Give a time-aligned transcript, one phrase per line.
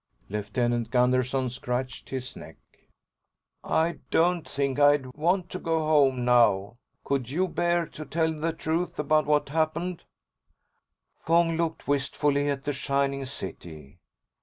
[0.29, 2.57] Lieutenant Gunderson scratched his neck.
[3.63, 6.77] "I don't think I'd want to go home now.
[7.03, 10.05] Could you bear to tell the truth about what happened?"
[11.19, 13.99] Fong looked wistfully at the shining city.